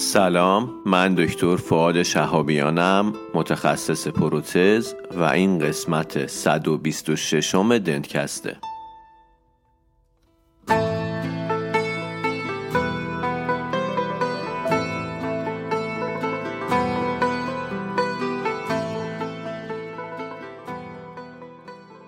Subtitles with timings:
[0.00, 8.56] سلام من دکتر فعاد شهابیانم متخصص پروتز و این قسمت 126 م دنتکسته.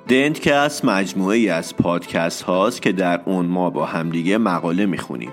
[0.09, 5.33] دنتکست مجموعه ای از پادکست هاست که در اون ما با همدیگه مقاله می‌خونیم.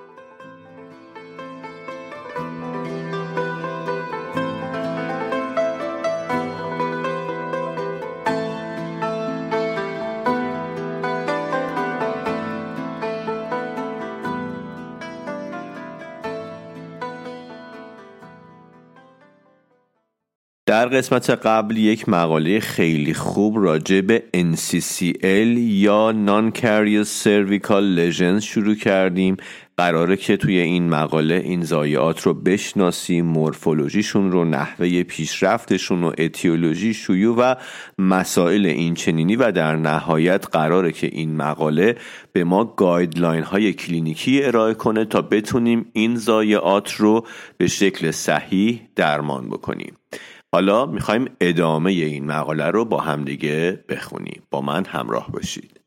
[20.71, 28.75] در قسمت قبل یک مقاله خیلی خوب راجع به NCCL یا Non-Carious Cervical Lesions شروع
[28.75, 29.37] کردیم.
[29.77, 36.93] قراره که توی این مقاله این ضایعات رو بشناسیم مورفولوژیشون رو نحوه پیشرفتشون و اتیولوژی
[36.93, 37.55] شیوع و
[37.97, 41.95] مسائل این چنینی و در نهایت قراره که این مقاله
[42.33, 48.81] به ما guideline های کلینیکی ارائه کنه تا بتونیم این ضایعات رو به شکل صحیح
[48.95, 49.97] درمان بکنیم.
[50.55, 54.43] حالا می‌خوایم ادامه این مقاله رو با همدیگه بخونیم.
[54.51, 55.80] با من همراه باشید.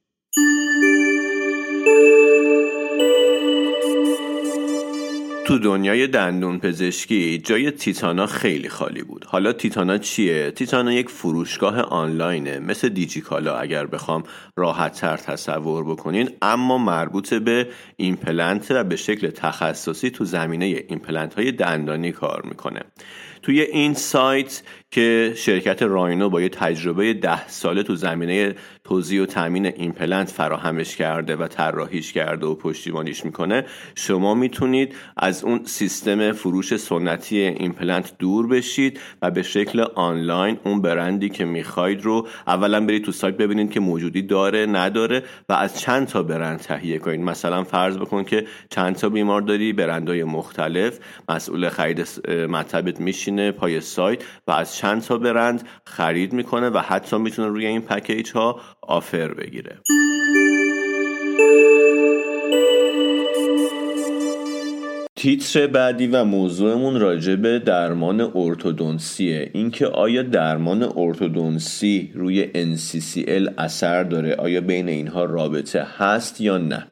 [5.44, 11.80] تو دنیای دندون پزشکی جای تیتانا خیلی خالی بود حالا تیتانا چیه؟ تیتانا یک فروشگاه
[11.80, 14.22] آنلاینه مثل دیجیکالا اگر بخوام
[14.56, 21.34] راحت تر تصور بکنین اما مربوط به ایمپلنت و به شکل تخصصی تو زمینه ایمپلنت
[21.34, 22.80] های دندانی کار می‌کنه
[23.44, 29.26] توی این سایت که شرکت راینو با یه تجربه ده ساله تو زمینه توزیع و
[29.26, 36.32] تامین ایمپلنت فراهمش کرده و طراحیش کرده و پشتیبانیش می‌کنه شما می‌تونید از اون سیستم
[36.32, 42.86] فروش سنتی ایمپلنت دور بشید و به شکل آنلاین اون برندی که می‌خواید رو اولا
[42.86, 47.20] برید تو سایت ببینید که موجودی داره نداره و از چند تا برند تهیه کنید.
[47.20, 52.08] مثلا فرض بکن که چند تا بیمار داری برندهای مختلف مسئول خرید
[52.48, 57.66] مطبت میشینه پای سایت و از چند تا برند خرید می‌کنه و حتی می‌تونه روی
[57.66, 59.78] این پکیج ها آفر بگیره.
[65.24, 74.02] تیتر بعدی و موضوعمون راجع به درمان ارتودونسیه اینکه آیا درمان ارتودونسی روی NCCL اثر
[74.02, 76.86] داره؟ آیا بین اینها رابطه هست یا نه؟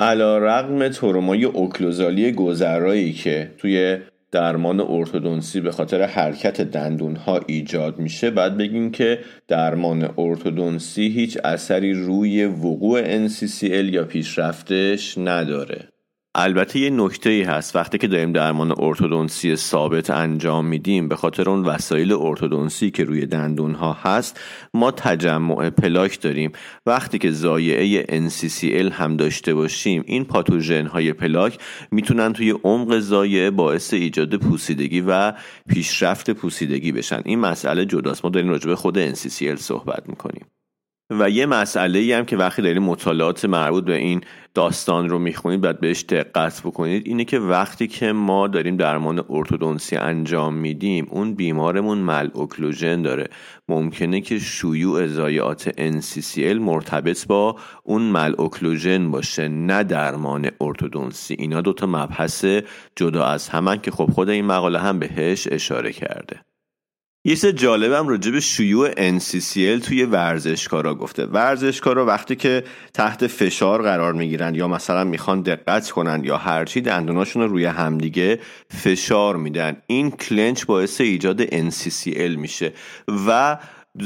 [0.00, 3.98] علا رقم ترومای اوکلوزالی گذرایی که توی
[4.32, 9.18] درمان ارتودونسی به خاطر حرکت دندون ها ایجاد میشه بعد بگیم که
[9.48, 15.88] درمان ارتودونسی هیچ اثری روی وقوع NCCL یا پیشرفتش نداره.
[16.34, 17.76] البته یه نکته ای هست.
[17.76, 23.26] وقتی که داریم درمان ارتودونسی ثابت انجام میدیم به خاطر اون وسایل ارتودونسی که روی
[23.26, 24.40] دندون ها هست
[24.74, 26.52] ما تجمع پلاک داریم.
[26.86, 31.58] وقتی که زایعه NCCL هم داشته باشیم این پاتوژن های پلاک
[31.90, 35.32] می‌تونن توی عمق زایعه باعث ایجاد پوسیدگی و
[35.68, 37.22] پیشرفت پوسیدگی بشن.
[37.24, 38.24] این مسئله جداست.
[38.24, 40.46] ما داریم راجع به خود NCCL صحبت می‌کنیم.
[41.10, 44.20] و یه مسئله ای هم که وقتی داریم مطالعات مربوط به این
[44.54, 49.96] داستان رو می‌خونید باید بهش دقت بکنید اینه که وقتی که ما داریم درمان ارتودونسی
[49.96, 53.28] انجام میدیم اون بیمارمون مل اوکلوژن داره.
[53.68, 61.60] ممکنه که شیوع ضایعات NCCL مرتبط با اون مل اوکلوژن باشه نه درمان ارتودونسی اینا
[61.60, 62.44] دوتا مبحث
[62.96, 66.49] جدا از همن که خب خود این مقاله هم بهش اشاره کرده.
[67.24, 71.26] یه چیز جالبم راجع به شیوع NCCL توی ورزشکارا گفته.
[71.26, 72.64] ورزشکارا وقتی که
[72.94, 78.40] تحت فشار قرار می‌گیرن یا مثلا می‌خوان دقت کنن یا هرچی دندوناشون رو روی همدیگه
[78.70, 79.76] فشار میدن.
[79.86, 82.72] این کلنچ باعث ایجاد NCCL میشه
[83.26, 83.58] و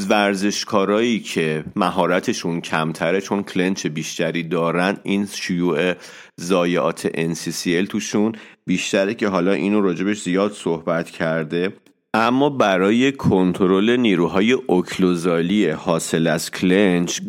[0.09, 5.95] ورزشکارایی که مهارتشون کمتره چون کلنچ بیشتری دارن این شیوع
[6.41, 8.33] ضایعات NCCL توشون
[8.67, 11.73] بیشتره که حالا اینو راجبش زیاد صحبت کرده.
[12.17, 17.21] اما برای کنترل نیروهای اوکلوزالی حاصل از کلنچ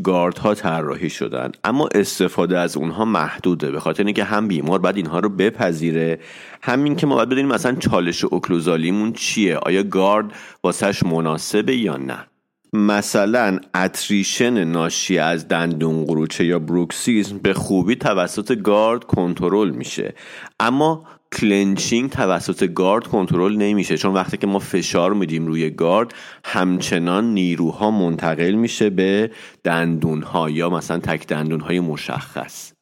[0.42, 1.52] ها طراحی شدن.
[1.64, 3.72] اما استفاده از اونها محدوده.
[3.72, 6.20] به خاطر اینکه هم بیمار باید اینها رو بپذیره.
[6.62, 10.32] همین که ما باید بدونیم مثلا چالش occlusal یمون چیه؟ آیا گارد
[10.64, 12.28] واسهش مناسبه یا نه؟
[12.76, 20.14] مثلا attrition ناشی از دندون قروچه یا bruxism به خوبی توسط گارد کنترل میشه.
[20.60, 26.14] اما clenching توسط گارد کنترل نمیشه چون وقتی که ما فشار میدیم روی گارد
[26.44, 29.32] همچنان نیروها منتقل میشه به
[29.64, 32.75] دندونها یا مثلا تک دندونهای مشخص.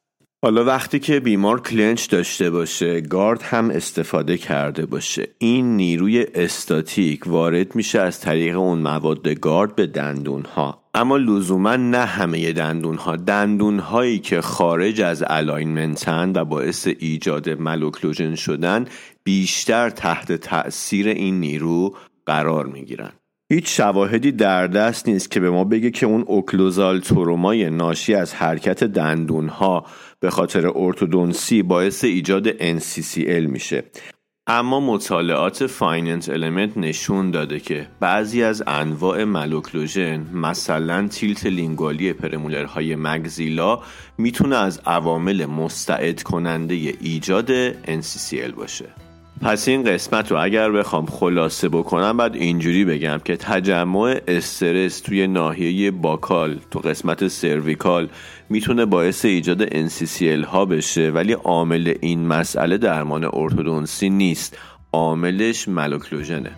[0.44, 7.28] حالا وقتی که بیمار clench داشته باشه گارد هم استفاده کرده باشه این نیروی استاتیک
[7.28, 12.96] وارد میشه از طریق اون مواد گارد به دندون ها اما لزوما نه همه دندون
[12.96, 18.86] ها دندون هایی که خارج از alignment ن و باعث ایجاد malocclusion شدن
[19.24, 21.96] بیشتر تحت تأثیر این نیرو
[22.26, 23.12] قرار می‌گیرن.
[23.54, 28.16] هیچ شواهدی در دست نیست که به ما بگه که اون occlusal trauma ی ناشی
[28.16, 29.86] از حرکت دندون ها
[30.24, 33.84] به خاطر ارتودونسی باعث ایجاد NCCL میشه.
[34.48, 42.23] اما مطالعات finite element نشون داده که بعضی از انواع malocclusion مثلا tilt lingual ی
[42.23, 43.80] premolar های maxilla
[44.18, 49.03] می‌تونه از عوامل مستعد کننده ایجاد NCCL باشه.
[49.42, 55.28] پس این قسمت رو اگر بخوام خلاصه بکنم بعد اینجوری بگم که تجمع استرس توی
[55.28, 58.10] ناحیه buccal تو قسمت cervical
[58.50, 64.58] می‌تونه باعث ایجاد NCCL ها بشه ولی عامل این مسئله درمان ارتودونسی نیست.
[64.94, 66.52] عاملش ملوکلوژنه.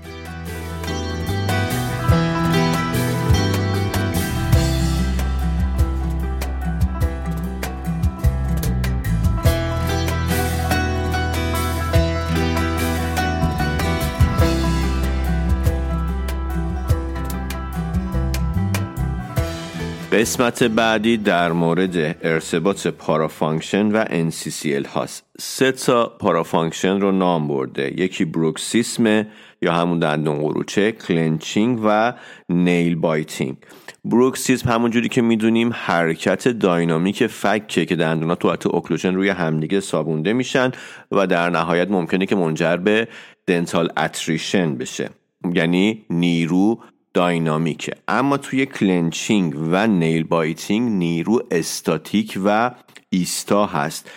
[20.16, 25.26] قسمت بعدی در مورد ارتباط parafunction و NCCL هاست.
[25.40, 28.02] سه تا parafunction رو نام برده.
[28.02, 29.26] یکی bruxism
[29.62, 32.14] یا همون دندون قروچه clenching و
[32.50, 33.58] nail biting.
[34.06, 39.80] bruxism همون جوری که می‌دونیم حرکت dynamic فکه که دندونا تو حالت occlusion روی همدیگه
[39.80, 40.72] سابونده میشن
[41.12, 43.08] و در نهایت ممکنه که منجر به
[43.48, 45.10] dental attrition بشه.
[45.54, 46.80] یعنی نیرو
[47.16, 47.94] dynamic ه.
[48.08, 52.72] اما توی clenching و nail biting نیرو استاتیک و
[53.10, 54.12] ایستا هست.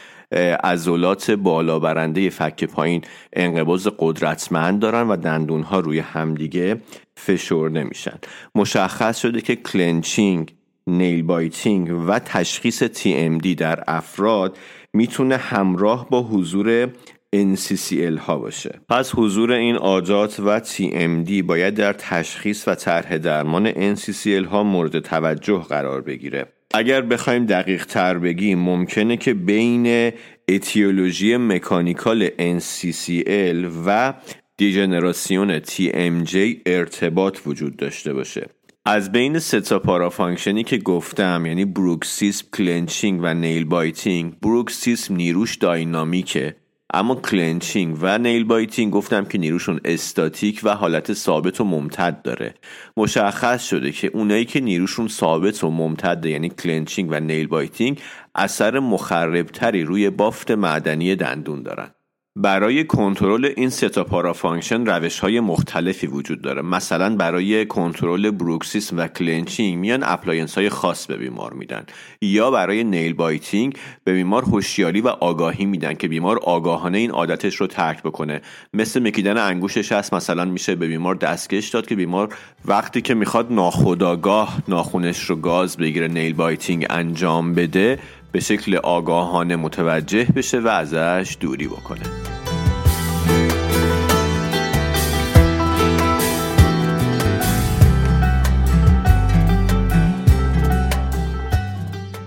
[0.65, 3.03] عضلات بالا برنده فک پایین
[3.33, 6.81] انقباض قدرتمند دارن و دندون ها روی همدیگه
[7.17, 8.19] فشرده میشن.
[8.55, 10.55] مشخص شده که clenching
[10.87, 14.59] nail biting و تشخیص TMD در افراد
[14.93, 16.89] می‌تونه همراه با حضور
[17.37, 18.81] NCCL ها باشه.
[18.89, 24.99] پس حضور این عادات و TMD باید در تشخیص و طرح درمان NCCL ها مورد
[24.99, 26.47] توجه قرار بگیره.
[26.75, 30.13] اگر بخوایم دقیق تر بگیم ممکنه که بین
[30.49, 34.15] اتیولوژی mechanical NCCL و
[34.56, 36.37] degeneration TMJ
[36.67, 38.47] ارتباط وجود داشته باشه.
[38.85, 45.17] از بین سه تا parafunction ی که گفتم یعنی bruxism clenching و nail biting bruxism
[45.17, 46.56] نیروش dynamic ه.
[46.94, 52.55] اما clenching و nail biting گفتم که نیروشون استاتیک و حالت ثابت و ممتد داره.
[52.96, 58.00] مشخص شده که اونایی که نیروشون ثابت و ممتده یعنی clenching و nail biting
[58.35, 61.90] اثر مخربتری روی بافت معدنی دندون دارن.
[62.37, 66.63] برای کنترل این سه تا parafunction روش های مختلفی وجود داره.
[66.63, 71.85] مثلا برای کنترل bruxism و clenching میان appliance های خاص به بیمار میدن.
[72.23, 77.57] یا برای nail biting به بیمار هوشیاری و آگاهی میدن که بیمار آگاهانه این عادتش
[77.57, 78.41] رو ترک بکنه.
[78.75, 82.35] مثل مکیدن انگشتش هست مثلا میشه به بیمار دستکش داد که بیمار
[82.65, 87.99] وقتی که می‌خواد ناخودآگاه ناخونش رو گاز بگیره nail biting انجام بده
[88.32, 92.03] به شکل آگاهانه متوجه بشه و ازش دوری بکنه.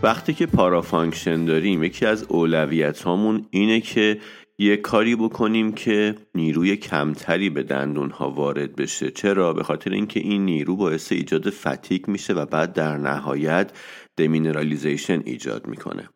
[0.03, 4.17] وقتی که parafunction داریم یکی از اولویت هامون اینه که
[4.60, 9.12] یه کاری بکنیم که نیروی کمتری به دندون ها وارد بشه.
[9.12, 13.72] چرا؟ به خاطر اینکه این نیرو باعث ایجاد fatigue میشه و بعد در نهایت
[14.21, 16.09] demineralization ایجاد می‌کنه.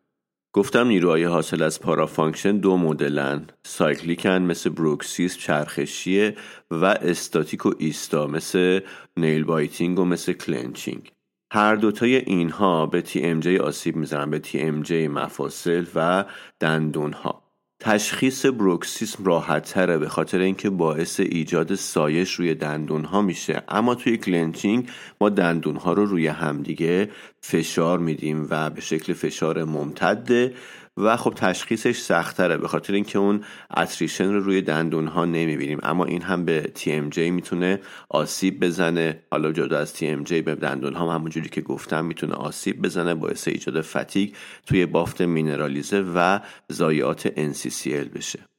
[0.55, 6.35] گفتم نیروهای حاصل از parafunction دو مدلن cyclic ن مثل bruxism چرخشیه
[6.71, 8.79] و استاتیک و ایستا مثل
[9.17, 11.11] nail biting و مثل clenching.
[11.53, 16.25] هر دوتای اینها به TMJ آسیب می‌زنن به TMJ مفاصل و
[16.59, 17.44] دندون ها
[17.79, 23.63] تشخیص bruxism راحت تره به خاطر اینکه باعث ایجاد سایش روی دندون ها میشه.
[23.67, 24.89] اما توی clenching
[25.21, 27.09] ما دندون ها رو روی همدیگه
[27.41, 30.53] فشار میدیم و به شکل فشار ممتده
[30.97, 33.43] و خب تشخیصش سختره به خاطر اینکه اون
[33.77, 35.79] attrition رو روی دندون ها نمی‌بینیم.
[35.83, 39.23] اما این هم به TMJ می‌تونه آسیب بزنه.
[39.31, 43.81] حالا جدا از TMJ به دندون ها همونجوری که گفتم می‌تونه آسیب بزنه باعث ایجاد
[43.81, 44.35] fatigue
[44.65, 46.39] توی بافت mineralize و
[46.71, 48.54] ضایعات NCCL بشه.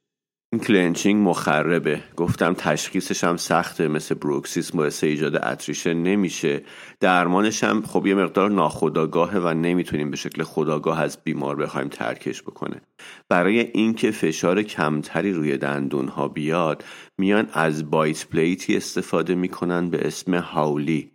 [0.56, 2.02] این clenching مخربه.
[2.16, 6.62] گفتم تشخیصش هم سخته مثل bruxism باعث ایجاد attrition نمیشه.
[7.00, 12.42] درمانش هم خب یه مقدار ناخودآگاهه و نمی‌تونیم به شکل خودآگاه از بیمار بخوایم ترکش
[12.42, 12.80] بکنه.
[13.28, 16.84] برای اینکه فشار کمتری روی دندون ها بیاد
[17.18, 21.11] میان از bite plate ی استفاده می‌کنن به اسم Hawley.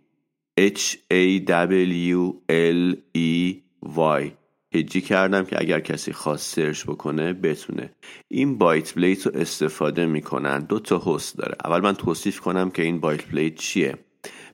[0.60, 3.54] H A W L E
[3.96, 4.41] Y.
[4.74, 7.90] هجی کردم که اگر کسی خواست search بکنه بتونه.
[8.28, 10.58] این bite plate رو استفاده می‌کنن.
[10.58, 11.56] دو تا هست داره.
[11.64, 13.94] اول من توصیف کنم که این bite plate چیه.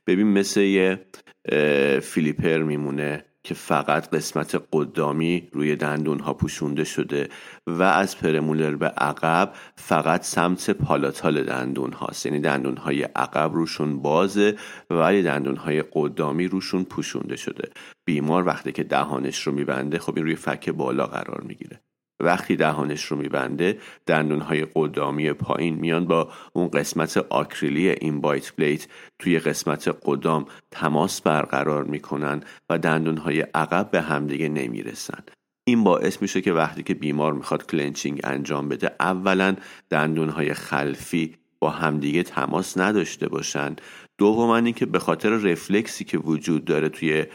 [0.07, 1.05] ببین مثل یه
[2.01, 3.25] flipper میمونه.
[3.49, 7.29] که فقط قسمت قدامی روی دندون ها پوشونده شده
[7.67, 14.01] و از پرمولر به عقب فقط سمت پالاتال دندون هاست یعنی دندون های عقب روشون
[14.01, 14.55] بازه
[14.89, 17.69] ولی دندون های قدامی روشون پوشونده شده.
[18.05, 21.81] بیمار وقتی که دهانش رو میبنده خب این روی فک بالا قرار می‌گیره.
[22.19, 28.87] وقتی دهانش رو میبنده دندونهای قدامی پایین میان با اون قسمت آکریلی این بایت پلیت
[29.19, 35.23] توی قسمت قدام تماس برقرار می‌کنن و دندونهای عقب به همدیگه نمی‌رسن.
[35.67, 39.55] این باعث میشه که وقتی که بیمار می‌خواد کلنچینگ انجام بده اولا
[39.89, 43.75] دندونهای خلفی با همدیگه تماس نداشته باشن.
[44.17, 47.25] دوما اینکه به خاطر رفلکسی که وجود داره توی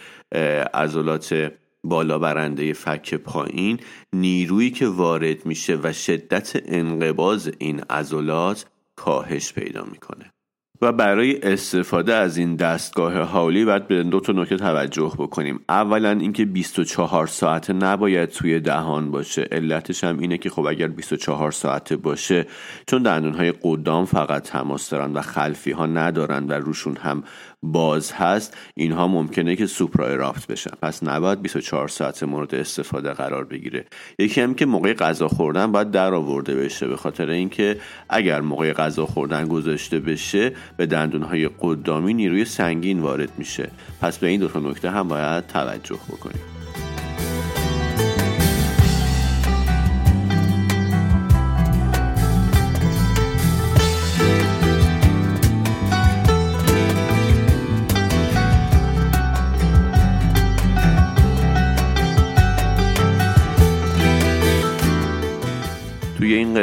[0.75, 1.53] عضلات
[1.85, 3.81] بالا برنده فک پایین
[4.13, 10.35] نیرویی که وارد میشه و شدت انقباز این عضلات کاهش پیدا می‌کنه.
[10.83, 15.61] و برای استفاده از این دستگاه حالی باید به دو تا نکته توجه بکنیم.
[15.69, 19.43] اولا اینکه 24 ساعته نباید توی دهان باشه.
[19.53, 22.47] علتش هم اینه که خب اگر 24 ساعته باشه
[22.87, 27.25] چون دندون قدام فقط تماس دارن و خلفی ها ندارن و روشون هم
[27.73, 30.71] باز هست اینها ممکنه که سوپرا رافت بشن.
[30.83, 33.85] پس نباید 24 ساعت مورد استفاده قرار بگیره.
[34.19, 38.73] یکی هم که موقع غذا خوردن باید در آورده بشه به خاطر اینکه اگر موقع
[38.73, 43.71] غذا خوردن گذاشته بشه به دندونهای قدامی نیروی سنگین وارد میشه.
[44.01, 46.64] پس به این دو تا نکته هم باید توجه بکنیم.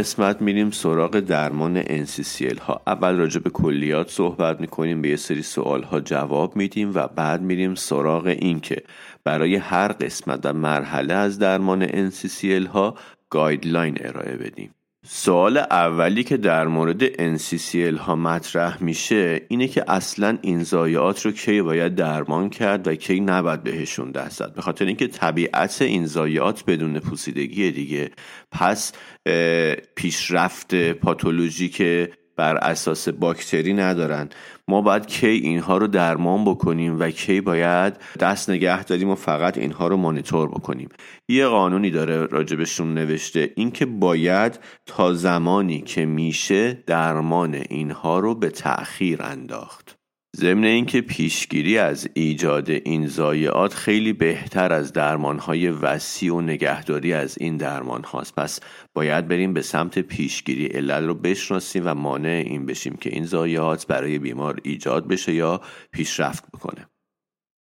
[0.02, 2.82] قسمت میریم سراغ درمان NCCL ها.
[2.88, 7.42] اول راجع به کلیات صحبت می‌کنیم به یه سری سوال ها جواب میدیم و بعد
[7.42, 8.84] میریم سراغ این که
[9.24, 12.96] برای هر قسمت و مرحله از درمان NCCL ها
[13.30, 14.74] گایدلاین ارائه بدیم.
[15.14, 21.32] سوال اولی که در مورد NCCL ها مطرح میشه اینه که اصلا این زایعات رو
[21.32, 26.06] کی باید درمان کرد و کی نباید بهشون دست زد به خاطر اینکه طبیعت این
[26.06, 28.12] زایعات بدون پوسیدگی دیگه.
[28.52, 28.94] پس
[29.96, 34.30] پیشرفت پاتولوژی که بر اساس باکتری ندارن.
[34.68, 39.58] ما باید کی اینها رو درمان بکنیم و کی باید دست نگه داریم و فقط
[39.58, 40.90] اینها رو مانیتور بکنیم.
[41.30, 48.50] یه قانونی داره راجبشون نوشته اینکه باید تا زمانی که میشه درمان اینها رو به
[48.50, 50.01] تأخیر انداخت.
[50.36, 57.38] ضمن اینکه پیشگیری از ایجاد این ضایعات خیلی بهتر از درمانهای وسیع و نگهداری از
[57.38, 58.36] این درمان هاست.
[58.36, 58.60] پس
[58.94, 60.66] باید بریم به سمت پیشگیری.
[60.66, 65.62] علت رو بشناسیم و مانع این بشیم که این ضایعات برای بیمار ایجاد بشه یا
[65.92, 66.88] پیشرفت بکنه.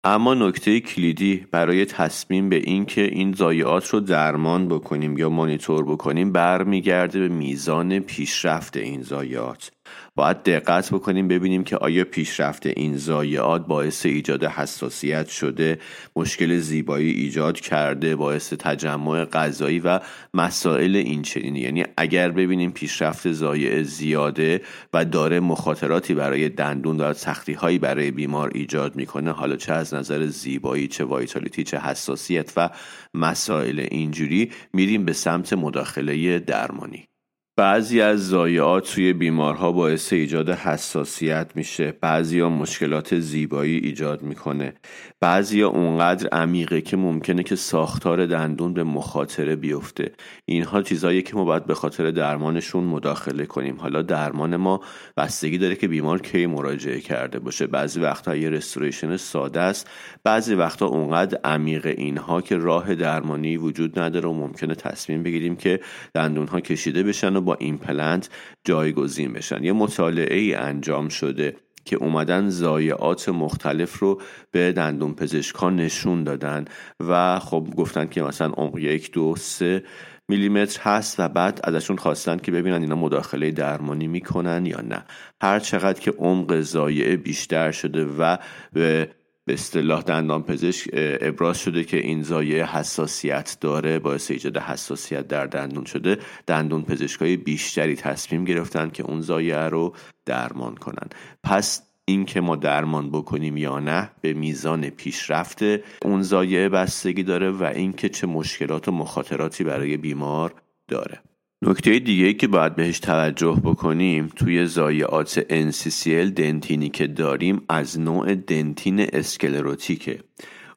[0.03, 6.31] اما نکته کلیدی برای تصمیم به اینکه این ضایعات رو درمان بکنیم یا مانیتور بکنیم
[6.31, 9.71] برمیگرده به میزان پیشرفت این ضایعات
[10.15, 15.79] باید دقت بکنیم ببینیم که آیا پیشرفت این ضایعات باعث ایجاد حساسیت شده
[16.15, 19.99] مشکل زیبایی ایجاد کرده باعث تجمع غذایی و
[20.33, 21.59] مسائل این چنینی.
[21.59, 24.61] یعنی اگر ببینیم پیشرفت ضایع زیاده
[24.93, 29.93] و داره مخاطراتی برای دندون و سختی هایی برای بیمار ایجاد می‌کنه حالا چه از
[29.93, 32.69] نظر زیبایی چه وایتالیتی چه حساسیت و
[33.13, 37.10] مسائل اینجوری میریم به سمت مداخله درمانی.
[37.57, 41.93] بعضی از ضایعات توی بیمارها باعث ایجاد حساسیت میشه.
[42.01, 44.73] بعضی ها مشکلات زیبایی ایجاد می‌کنه.
[45.21, 50.11] بعضی ها اونقدر عمیقه که ممکنه که ساختار دندون به مخاطره بیفته.
[50.45, 53.77] اینها چیزهایی که ما باید به خاطر درمانشون مداخله کنیم.
[53.79, 54.81] حالا درمان ما
[55.17, 57.67] بستگی داره که بیمار کی مراجعه کرده باشه.
[57.67, 59.89] بعضی وقتها یه restoration ساده است.
[60.23, 65.79] بعضی وقتها اونقدر عمیق اینها که راه درمانی وجود نداره و ممکنه تصمیم بگیریم که
[66.13, 68.29] دندون ها کشیده بشن با ایمپلنت
[68.65, 69.63] جایگزین بشن.
[69.63, 71.55] یه مطالعه ای انجام شده
[71.85, 74.21] که اومدن ضایعات مختلف رو
[74.51, 76.65] به دندون پزشکان نشون دادن
[76.99, 79.83] و خب گفتن که مثلا عمق یک دو سه
[80.27, 85.03] میلیمتر هست و بعد ازشون خواستن که ببینن اینا مداخله درمانی می‌کنن یا نه.
[85.41, 88.37] هر چقدر که عمق زایعه بیشتر شده و
[88.73, 89.09] به
[89.45, 90.89] به اصطلاح دندان پزشک
[91.21, 96.17] ابراز شده که این زایه حساسیت داره باعث ایجاد حساسیت در دندون شده.
[96.47, 99.95] دندون پزشکای بیشتری تصمیم گرفتن که اون زایه رو
[100.25, 101.09] درمان کنن.
[101.43, 105.59] پس این که ما درمان بکنیم یا نه به میزان پیشرفت
[106.01, 110.53] اون ضایعه بستگی داره و اینکه چه مشکلات و مخاطراتی برای بیمار
[110.87, 111.21] داره.
[111.63, 117.99] نکته دیگه که باید بهش توجه بکنیم توی ضایعات NCCL dentin ی که داریم از
[117.99, 120.19] نوع dentin sclerotic ه.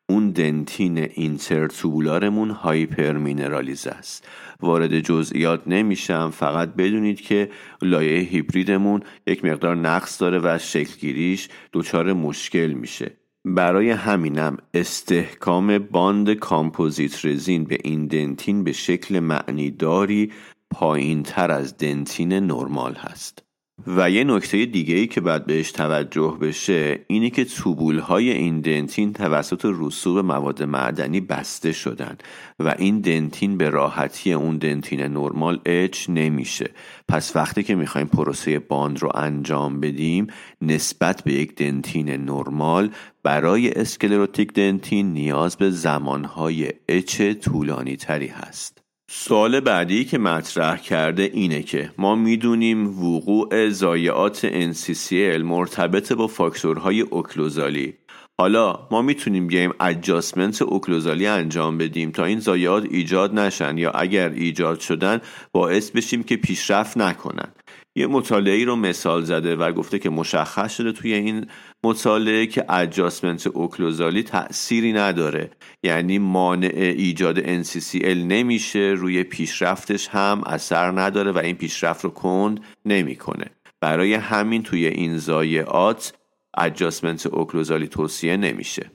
[0.09, 4.29] اون dentin intertubular مون hypermineralized است.
[4.61, 7.50] وارد جزئیات نمیشم فقط بدونید که
[7.83, 13.11] لایه هیبریدمون یک مقدار نقص داره و شکلگیریش دچار مشکل میشه.
[13.45, 20.33] برای همینم استحکام bond composite resin به این dentin به شکل معنیداری
[20.75, 23.43] پایین تر از dentin نرمال هست.
[23.87, 28.61] و یه نکته دیگه ای که باید بهش توجه بشه اینه که tubule های این
[28.61, 32.16] dentin توسط رسوب مواد معدنی بسته شدن
[32.59, 36.71] و این dentin به راحتی اون dentin نرمال etch نمیشه.
[37.09, 40.26] پس وقتی که می‌خوایم پروسه bond رو انجام بدیم
[40.62, 42.90] نسبت به یک دنتین نرمال
[43.23, 48.84] برای اسکلروتیک دنتین نیاز به زمانهای اچ طولانی تری هست.
[49.16, 57.00] سوال بعدی که مطرح کرده اینه که ما می‌دونیم وقوع زایعات NCCL مرتبط با فاکتورهای
[57.00, 57.94] اوکلوزالی.
[58.38, 64.28] حالا ما می‌تونیم بیایم اجاسمنت اوکلوزالی انجام بدیم تا این زایعات ایجاد نشن یا اگر
[64.30, 65.21] ایجاد شدن
[65.52, 67.49] باعث بشیم که پیشرفت نکنن.
[67.96, 71.46] یه مطالعه رو مثال زده و گفته که مشخص شده توی این
[71.84, 75.50] مطالعه که اجاسمنت اوکلوزالی تأثیری نداره.
[75.82, 82.60] یعنی مانع ایجاد NCCL نمیشه روی پیشرفتش هم اثر نداره و این پیشرفت رو کند
[82.84, 83.46] نمی‌کنه.
[83.80, 86.12] برای همین توی این ضایعات
[86.56, 88.90] اجاسمنت اوکلوزالی توصیه نمیشه.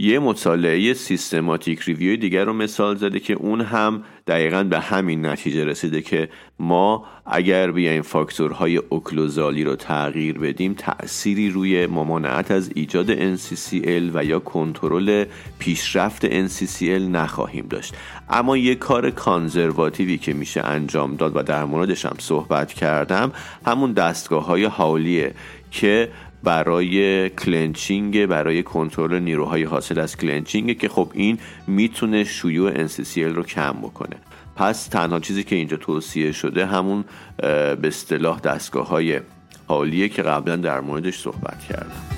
[0.00, 5.64] یه مطالعه سیستماتیک ریویو دیگر رو مثال زده که اون هم دقیقا به همین نتیجه
[5.64, 12.70] رسیده که ما اگر بیایم فاکتورهای occlusal ی رو تغییر بدیم تأثیری روی ممانعت از
[12.74, 15.24] ایجاد NCCL و یا کنترل
[15.58, 16.82] پیشرفت NCCL
[17.12, 17.94] نخواهیم داشت.
[18.30, 23.32] اما یه کار conservative ی که میشه انجام داد و در موردش هم صحبت کردم
[23.66, 25.34] همون دستگاه های Hawley ه
[25.70, 26.08] که
[26.42, 33.42] برای clenching برای کنترل نیروهای حاصل از clenching که خب این می‌تونه شیوع NCCL رو
[33.42, 34.16] کم بکنه.
[34.56, 37.04] پس تنها چیزی که اینجا توصیه شده همون
[37.36, 39.20] به اصطلاح دستگاه های
[39.66, 42.17] حالیه که قبلا در موردش صحبت کردم.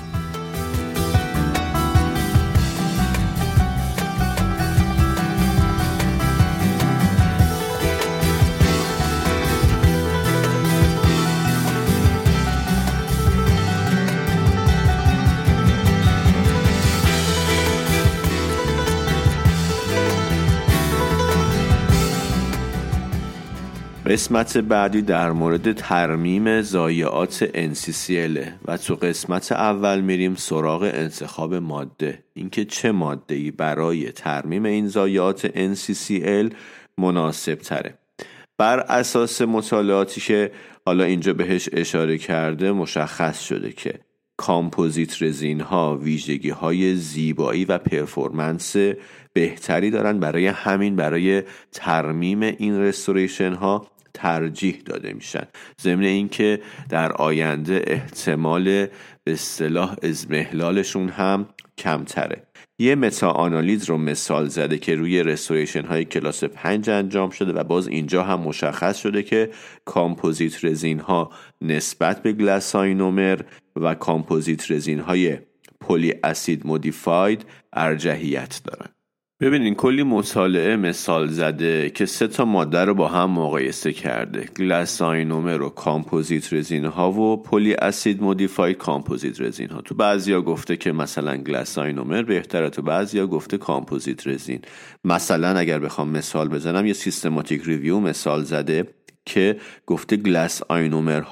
[24.11, 32.23] قسمت بعدی در مورد ترمیم ضایعات NCCL و تو قسمت اول میریم سراغ انتخاب ماده.
[32.33, 36.53] اینکه چه ماده ای برای ترمیم این ضایعات NCCL
[36.97, 37.97] مناسب تره
[38.57, 40.51] بر اساس مطالعاتی که
[40.85, 43.99] حالا اینجا بهش اشاره کرده مشخص شده که
[44.37, 48.75] composite resin ها ویژگی های زیبایی و performance
[49.33, 55.47] بهتری دارن برای همین برای ترمیم این restoration ها ترجیح داده میشن.
[55.81, 58.63] ضمن اینکه در آینده احتمال
[59.23, 61.47] به اصطلاح اضمحلالشون هم
[61.77, 62.43] کمتره.
[62.79, 67.87] یه meta-analysis رو مثال زده که روی restoration های کلاس 5 انجام شده و باز
[67.87, 69.49] اینجا هم مشخص شده که
[69.85, 73.41] composite resin ها نسبت به glass ionomer
[73.75, 75.37] و composite resin های
[75.79, 78.89] polyacid modified ارجحیت دارن.
[79.41, 84.49] ببینین کلی مطالعه مثال زده که سه تا ماده رو با هم مقایسه کرده.
[84.57, 89.81] glass ionomer و composite resin ها و polyacid modified composite resin ها.
[89.81, 94.59] تو بعضیا گفته که مثلا glass ionomer بهتره تو بعضیا گفته composite resin.
[95.03, 98.87] مثلا اگر بخوام مثال بزنم یه systematic review مثال زده
[99.25, 100.61] که گفته glass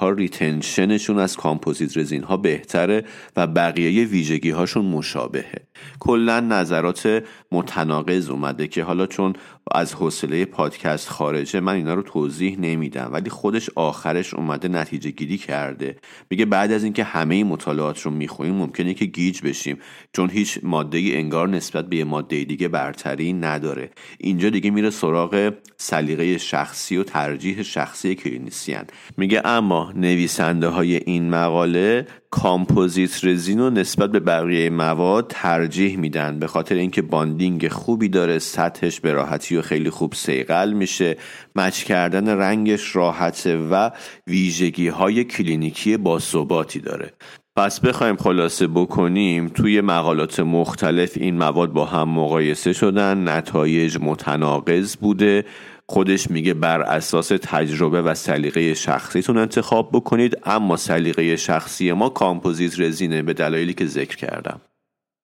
[0.00, 3.04] ها retention شون از composite resin ها بهتره
[3.36, 5.69] و بقیه ویژگی هاشون مشابهه.
[6.00, 9.32] کلا نظرات متناقض اومده که حالا چون
[9.72, 15.38] از حوصله پادکست خارجه من اینا رو توضیح نمیدم ولی خودش آخرش اومده نتیجه گیری
[15.38, 15.96] کرده.
[16.30, 19.78] میگه بعد از اینکه همه مطالعات رو می‌خونیم ممکنه که گیج بشیم
[20.12, 23.90] چون هیچ ماده ای انگار نسبت به یه ماده دیگه برتری نداره.
[24.18, 28.84] اینجا دیگه میره سراغ سلیقه شخصی و ترجیح شخصی clinician.
[29.16, 36.38] میگه اما نویسنده های این مقاله composite resin رو نسبت به بقیه مواد ترجیح میدن
[36.38, 41.16] به خاطر اینکه bonding خوبی داره سطحش به راحتی و خیلی خوب صیقل میشه.
[41.56, 43.90] match کردن رنگش راحته و
[44.26, 47.12] ویژگی های کلینیکی باثباتی داره.
[47.56, 54.96] پس بخوایم خلاصه بکنیم توی مقالات مختلف این مواد با هم مقایسه شدن نتایج متناقض
[54.96, 55.44] بوده.
[55.90, 62.80] خودش میگه بر اساس تجربه و سلیقه شخصیتون انتخاب بکنید اما سلیقه شخصی ما composite
[62.80, 64.60] resin ه به دلایلی که ذکر کردم.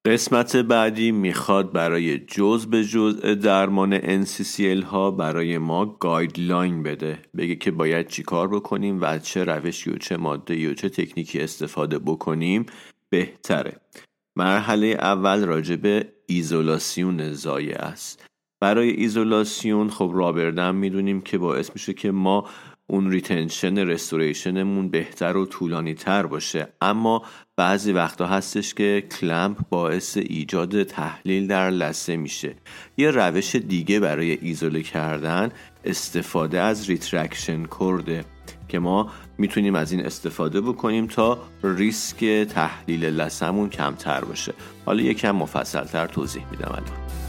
[0.07, 7.19] قسمت بعدی می‌خواد برای جز به جز درمان NCCL ها برای ما guideline بده.
[7.37, 11.99] بگه که باید چیکار بکنیم و چه روشی و چه ماده و چه تکنیکی استفاده
[11.99, 12.67] بکنیم
[13.11, 13.77] بهتره.
[14.37, 18.27] مرحله اول راجع به ایزولاسیون ضایعه است.
[18.61, 22.49] برای ایزولاسیون خب rubber dam می‌دونیم که باعث میشه که ما
[22.87, 26.69] اون retention restoration مون بهتر و طولانی تر باشه.
[26.81, 27.23] اما
[27.57, 32.57] بعضی وقتا هستش که clamp باعث ایجاد تحلیل در لثه میشه.
[32.97, 35.51] یه روش دیگه برای ایزوله کردن
[35.85, 38.25] استفاده از retraction cord ه
[38.69, 44.55] که ما می‌تونیم از این استفاده بکنیم تا ریسک تحلیل لسمون کمتر باشه.
[44.87, 47.26] حالا یکم مفصلتر توضیح میدم الان.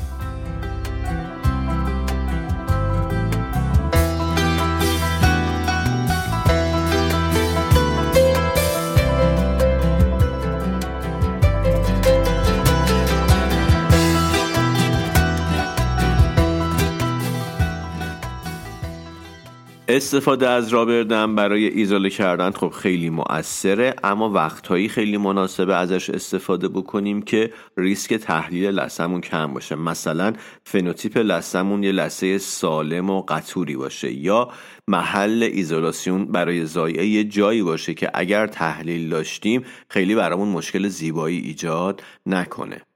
[19.90, 26.68] استفاده از رابردم برای ایزوله کردن خب خیلی مؤثره اما وقتهایی خیلی مناسبه ازش استفاده
[26.68, 29.76] بکنیم که ریسک تحلیل لسمون کم باشه.
[29.76, 34.50] مثلا فنوتیپ لسمون یه لثه سالم و قطوری باشه یا
[34.88, 41.40] محل ایزولاسیون برای ضایعه یه جایی باشه که اگر تحلیل داشتیم خیلی برامون مشکل زیبایی
[41.40, 42.87] ایجاد نکنه.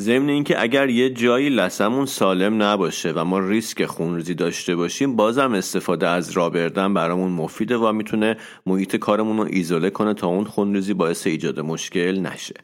[0.00, 5.52] ضمن اینکه اگر یه جایی لسمون سالم نباشه و ما ریسک خونریزی داشته باشیم بازم
[5.52, 10.44] استفاده از rubber dam برامون مفیده و می‌تونه محیط کارمون رو ایزوله کنه تا اون
[10.44, 12.54] خونریزی باعث ایجاد مشکل نشه.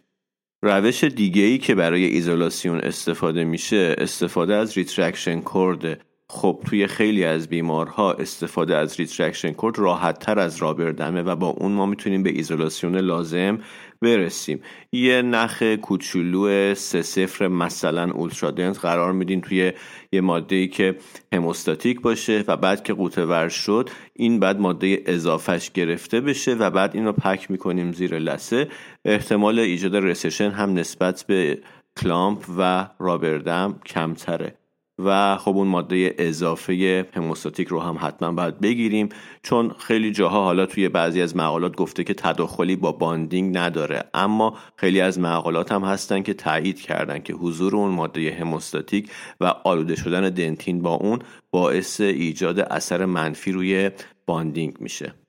[0.62, 7.24] روش دیگه ای که برای ایزولاسیون استفاده میشه استفاده از retraction cord خب توی خیلی
[7.24, 11.72] از بیمارها استفاده از retraction cord راحت تر از rubber dam ه و با اون
[11.72, 13.58] ما می‌تونیم به ایزولاسیون لازم
[14.04, 14.60] برسیم.
[14.92, 19.72] یه نخ کوچولو سه صفر مثلا Ultradent قرار میدین توی
[20.12, 20.96] یه ماده ای که
[21.32, 26.70] hemostatic باشه و بعد که غوطه ور شد این بعد ماده اضافهش گرفته بشه و
[26.70, 28.68] بعد این رو pack می‌کنیم زیر لثه.
[29.04, 31.58] احتمال ایجاد recession هم نسبت به
[32.02, 34.63] clamp و rubber dam کمتره.
[34.98, 39.08] و خب اون ماده اضافه hemostatic رو هم حتما باید بگیریم
[39.42, 44.04] چون خیلی جاها حالا توی بعضی از مقالات گفته که تداخلی با bonding نداره.
[44.14, 49.44] اما خیلی از مقالات هم هستن که تایید کردن که حضور اون ماده hemostatic و
[49.44, 51.18] آلوده شدن dentin با اون
[51.50, 53.90] باعث ایجاد اثر منفی روی
[54.26, 55.23] bonding میشه.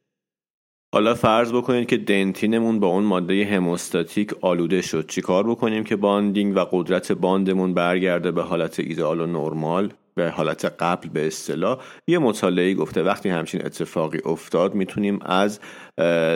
[0.95, 5.07] حالا فرض بکنید که dentin مون با اون ماده hemostatic آلوده شد.
[5.07, 10.29] چیکار بکنیم که bonding و قدرت bond مون برگرده به حالت ایدئال و نرمال؟ به
[10.29, 15.59] حالت قبل به اصطلاح یه مطالعه گفته وقتی همچین اتفاقی افتاد می‌تونیم از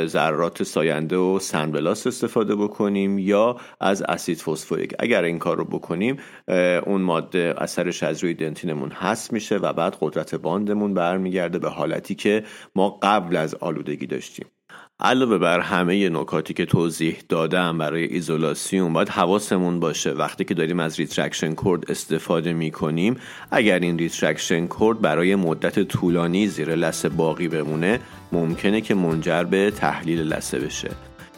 [0.05, 4.93] ذرات ساینده و sandblast استفاده بکنیم یا از اسید فسفوریک.
[4.99, 6.17] اگر این کار رو بکنیم
[6.85, 11.69] اون ماده اثرش از روی دنتینمون هست میشه و بعد قدرت bond مون برمیگرده به
[11.69, 12.43] حالتی که
[12.75, 14.45] ما قبل از آلودگی داشتیم.
[15.01, 20.79] علاوه بر همه نکاتی که توضیح دادم برای ایزولاسیون باید حواسمون باشه وقتی که داریم
[20.79, 23.17] از retraction cord استفاده می کنیم
[23.51, 27.99] اگر این retraction cord برای مدت طولانی زیر لثه باقی بمونه
[28.31, 30.89] ممکنه که منجر به تحلیل لثه بشه.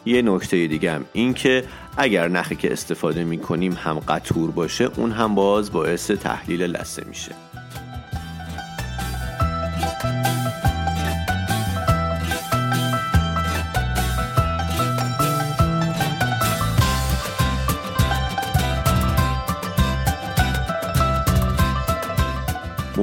[0.06, 1.64] یه نکته دیگه هم این که
[1.96, 7.04] اگر نخی که استفاده می کنیم هم قطور باشه اون هم باز باعث تحلیل لثه
[7.08, 7.51] میشه.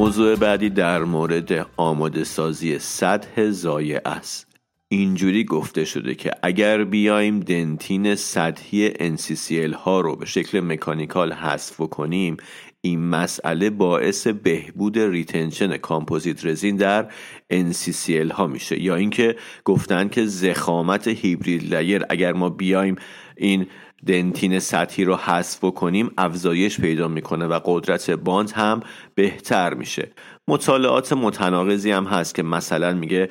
[0.10, 4.48] موضوع بعدی در مورد آماده سازی سطح ضایعه است.
[4.88, 11.76] اینجوری گفته شده که اگر بیایم dentin سطحی NCCL ها رو به شکل mechanical حذف
[11.78, 12.38] کنیم
[12.82, 17.12] این مسئله باعث بهبود retention composite resin در
[17.54, 18.82] NCCL ها میشه.
[18.82, 22.95] یا اینکه گفتن که ضخامت hybrid layer اگر ما بیایم
[23.38, 23.67] این
[24.08, 28.80] dentin سطحی رو حذف کنیم افزایش پیدا می‌کنه و قدرت bond هم
[29.16, 30.12] بهتر میشه.
[30.48, 33.30] مطالعات متناقضی هم هست که مثلا میگه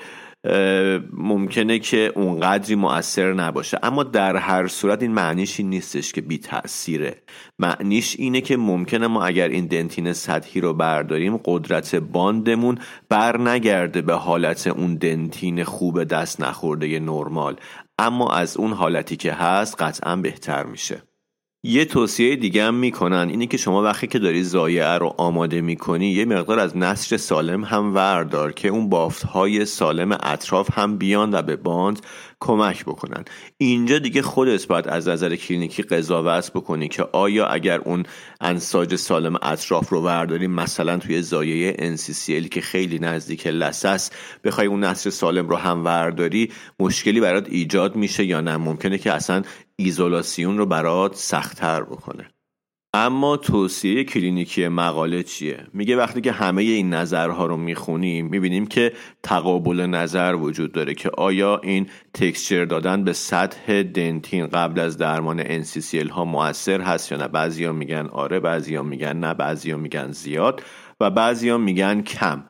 [1.12, 3.78] ممکنه که اونقدری مؤثر نباشه.
[3.82, 7.22] اما در هر صورت این معنیش این نیستش که بی تأثیره
[7.58, 12.78] معنیش اینه که ممکنه ما اگر این دنتین سطحی رو برداریم قدرت باندمون
[13.08, 17.56] بر نگرده به حالت اون دنتین خوب دست نخورده نرمال.
[17.98, 21.02] اما از اون حالتی که هست قطعا بهتر میشه.
[21.62, 26.06] یه توصیه دیگه هم می‌کنن اینه که شما وقتی که داری زایعه رو آماده می‌کنی
[26.06, 31.34] یه مقدار از نسج سالم هم وردار که اون بافت های سالم اطراف هم بیان
[31.34, 32.00] و به باند
[32.40, 33.24] کمک بکنن.
[33.58, 38.02] اینجا دیگه خودت باید از نظر کلینیکی قضاوت بکنی که آیا اگر اون
[38.40, 44.10] انساج سالم اطراف رو ورداریم مثلا توی زایه NCCL که خیلی نزدیک لسس
[44.44, 49.12] بخوای اون نسج سالم رو هم ورداری مشکلی برات ایجاد میشه یا نه؟ ممکنه که
[49.12, 49.42] اصلا
[49.76, 52.30] ایزولاسیون رو برات سختتر بکنه.
[52.94, 58.92] اما توصیه کلینیکی مقاله چیه؟ میگه وقتی که همه این نظرها رو می‌خونیم می‌بینیم که
[59.22, 65.62] تقابل نظر وجود داره که آیا این تکسچر دادن به سطح دنتین قبل از درمان
[65.62, 70.62] NCCL ها موثر هست یا نه بعضیا میگن آره بعضیا میگن نه بعضیا میگن زیاد
[71.00, 72.44] و بعضیا میگن کم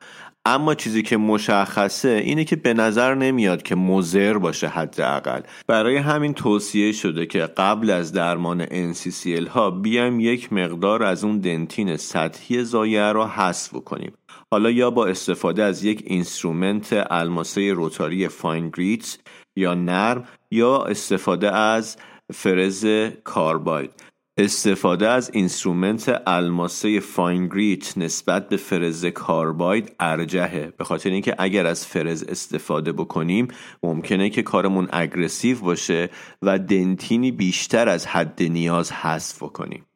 [0.54, 5.40] اما چیزی که مشخصه اینه که به نظر نمیاد که مضر باشه حداقل.
[5.66, 11.38] برای همین توصیه شده که قبل از درمان NCCL ها بیایم یک مقدار از اون
[11.38, 14.12] dentin سطحی ضایعه رو حذف کنیم.
[14.50, 19.18] حالا یا با استفاده از یک instrument الماسه rotary fine grit
[19.56, 21.96] یا نرم یا استفاده از
[22.34, 22.86] فرز
[23.24, 23.90] carbide.
[24.38, 31.66] استفاده از instrument الماسه fine grit نسبت به فرز carbide ارجحه به خاطر اینکه اگر
[31.66, 33.48] از فرز استفاده بکنیم
[33.82, 36.10] ممکنه که کارمون اگرسیو باشه
[36.42, 39.87] و دنتینی بیشتر از حد نیاز حذف کنیم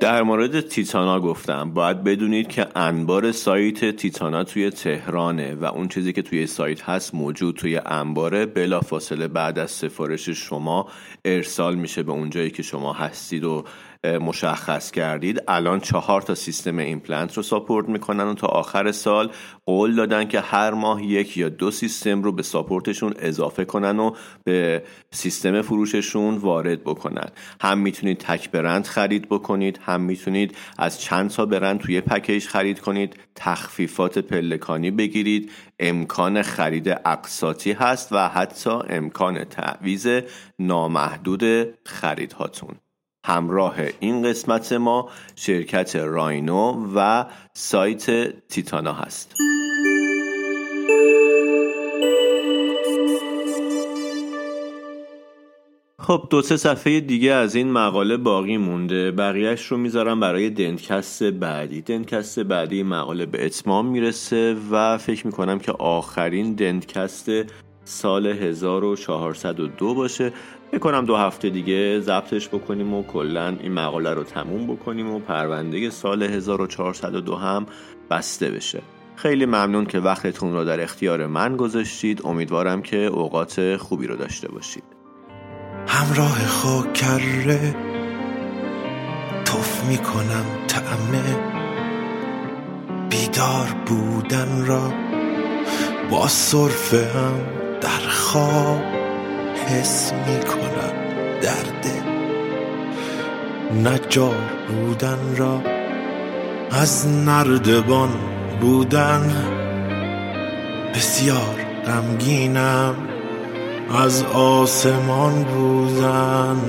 [0.00, 1.70] در مورد تیتانا گفتم.
[1.70, 7.14] باید بدونید که انبار سایت تیتانا توی تهرانه و اون چیزی که توی سایت هست
[7.14, 8.46] موجود توی انباره.
[8.46, 10.88] بلا فاصله بعد از سفارش شما
[11.24, 13.64] ارسال میشه به اونجایی که شما هستید و
[14.04, 15.42] مشخص کردید.
[15.48, 19.30] الان چهار تا سیستم ایمپلنت رو support می‌کنن و تا آخر سال
[19.66, 23.98] قول دادن که هر ماه یک یا دو سیستم رو به support شون اضافه کنن
[23.98, 27.28] و به سیستم فروششون وارد بکنن.
[27.60, 32.80] هم می‌تونید تک برند خرید بکنید هم می‌تونید از چند تا برند توی package خرید
[32.80, 33.16] کنید.
[33.34, 35.50] تخفیفات پلکانی بگیرید.
[35.78, 40.06] امکان خرید اقساطی هست و حتی امکان تعویز
[40.58, 41.42] نامحدود
[41.86, 42.74] خریدهاتون.
[43.24, 49.34] همراه این قسمت ما شرکت راینو و سایت تیتانا هست.
[55.98, 59.10] خب دو سه صفحه دیگه از این مقاله باقی مونده.
[59.10, 61.82] بقیهش رو می‌ذارم برای دنتکست بعدی.
[61.82, 67.30] دنتکست بعدی مقاله به اتمام می‌رسه و فکر می‌کنم که آخرین دنتکست
[67.84, 70.32] سال 1402 باشه.
[70.72, 75.90] می‌کنم دو هفته دیگه ضبطش بکنیم و کلا این مقاله رو تموم بکنیم و پرونده
[75.90, 77.66] سال 1402 هم
[78.10, 78.82] بسته بشه.
[79.16, 82.20] خیلی ممنون که وقتتون رو در اختیار من گذاشتید.
[82.24, 84.84] امیدوارم که اوقات خوبی رو داشته باشید.
[85.86, 87.76] همراه خاک کره
[89.44, 91.38] توف می‌کنم تعمه
[93.10, 94.92] بیدار بودن را
[96.10, 97.34] با صرفه هم
[97.80, 98.99] در خواب.
[99.68, 100.92] حس می‌کنم
[101.42, 101.86] درد.
[103.84, 104.34] نجار
[104.68, 105.62] بودن را
[106.70, 108.10] از نردبان
[108.60, 109.32] بودن.
[110.94, 112.94] بسیار غمگینم
[114.04, 116.60] از آسمان بودن.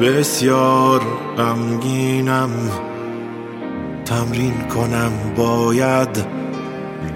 [0.00, 1.00] بسیار
[1.38, 2.50] غمگینم.
[4.04, 6.26] تمرین کنم باید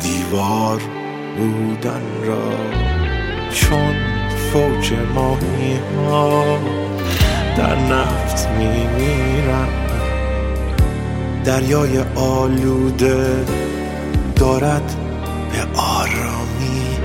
[0.01, 0.81] دیوار
[1.37, 2.51] بودن را.
[3.51, 4.06] چون
[4.53, 5.79] فوج ماهی
[6.11, 6.59] ها
[7.57, 9.69] در نفت میمیرم
[11.45, 13.45] دریای آلوده
[14.37, 14.95] دارد
[15.53, 16.97] به آرامی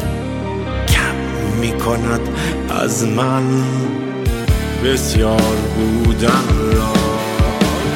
[0.88, 2.30] کم می‌کند
[2.84, 3.43] از من
[4.84, 6.93] بسیار بودن را.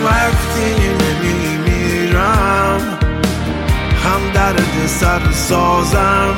[0.05, 1.55] وقتی نمیمیرم
[4.35, 6.35] درد سر سازم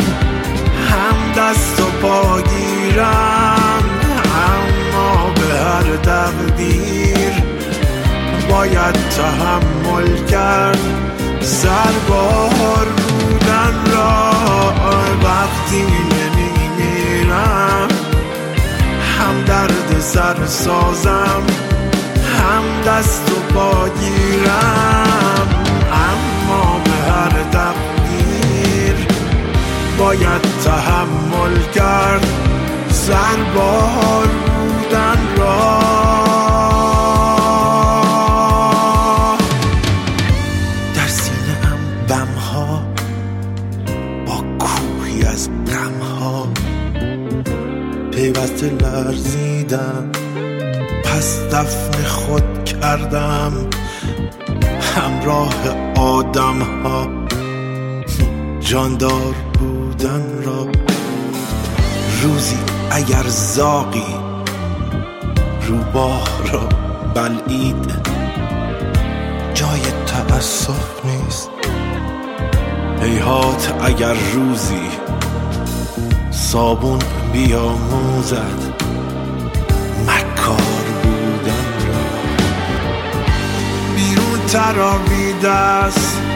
[0.89, 3.84] هم دست و پا گیرم
[4.47, 7.34] اما به هر تقدیر
[8.50, 10.80] باید تحمل کرد
[11.41, 14.28] سربار بودن را.
[15.23, 17.88] وقتی نمیمیرم
[19.19, 21.43] هم درد سر سازم
[22.38, 23.89] هم دست و پا
[29.97, 32.27] باید تحمل کرد
[32.89, 35.81] سربار بودن را.
[40.95, 42.83] در سینه ام بم ها
[44.25, 46.47] با کوهی از غم ها
[48.12, 50.12] پیوسته لرزیدم
[51.03, 53.53] پس دفن خود کردم.
[54.95, 55.53] همراه
[55.95, 57.27] آدم ها
[58.67, 60.67] جاندار بودن را
[62.21, 62.58] روزی
[62.91, 64.15] اگر زاقی
[65.67, 66.69] روباه را
[67.15, 67.91] بلعید
[69.53, 71.49] جای تأسف نیست.
[73.01, 74.89] هیهات اگر روزی
[76.32, 76.99] صابون
[77.34, 78.73] بیاموزد
[80.08, 82.03] مکار بودن را.
[83.95, 86.27] بیرون تراویده است.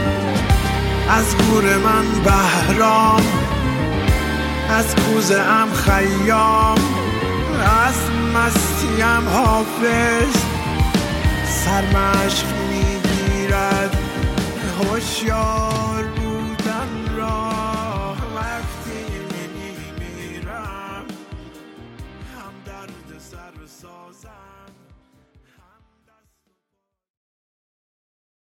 [1.14, 3.22] از گور من بهرام
[4.70, 6.78] از کوزه ام خیام
[7.86, 7.96] از
[8.36, 10.36] مستیم حافظ.
[11.66, 13.98] سرمشق می‌گیرد
[14.80, 15.81] هوشیار.